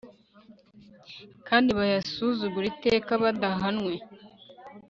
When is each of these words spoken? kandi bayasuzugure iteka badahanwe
kandi 1.47 1.69
bayasuzugure 1.77 2.65
iteka 2.73 3.11
badahanwe 3.23 3.93